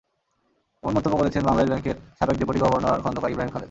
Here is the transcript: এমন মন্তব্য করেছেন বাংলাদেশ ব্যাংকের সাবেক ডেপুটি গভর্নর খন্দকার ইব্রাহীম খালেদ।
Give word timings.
এমন 0.83 0.93
মন্তব্য 0.95 1.15
করেছেন 1.17 1.41
বাংলাদেশ 1.45 1.69
ব্যাংকের 1.71 1.97
সাবেক 2.17 2.35
ডেপুটি 2.39 2.59
গভর্নর 2.59 3.01
খন্দকার 3.03 3.31
ইব্রাহীম 3.31 3.51
খালেদ। 3.51 3.59